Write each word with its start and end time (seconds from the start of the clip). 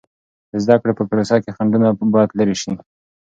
د 0.51 0.53
زده 0.63 0.75
کړې 0.81 0.93
په 0.97 1.03
پروسه 1.09 1.35
کې 1.43 1.55
خنډونه 1.55 1.87
باید 2.13 2.35
لیرې 2.37 2.55
سي. 2.61 2.73